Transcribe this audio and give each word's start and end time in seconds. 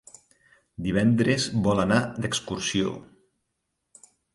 Divendres 0.87 1.47
vol 1.69 1.85
anar 1.85 2.01
d'excursió. 2.25 2.99